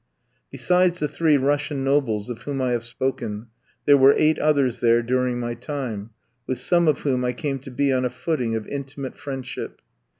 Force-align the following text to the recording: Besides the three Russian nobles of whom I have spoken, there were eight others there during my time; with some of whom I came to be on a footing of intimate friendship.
Besides 0.49 0.97
the 0.99 1.07
three 1.07 1.37
Russian 1.37 1.83
nobles 1.83 2.27
of 2.31 2.39
whom 2.41 2.59
I 2.59 2.71
have 2.71 2.83
spoken, 2.83 3.49
there 3.85 3.99
were 3.99 4.15
eight 4.17 4.39
others 4.39 4.79
there 4.79 5.03
during 5.03 5.39
my 5.39 5.53
time; 5.53 6.09
with 6.47 6.57
some 6.57 6.87
of 6.87 7.01
whom 7.01 7.23
I 7.23 7.33
came 7.33 7.59
to 7.59 7.69
be 7.69 7.93
on 7.93 8.03
a 8.03 8.09
footing 8.09 8.55
of 8.55 8.65
intimate 8.65 9.15
friendship. 9.15 9.79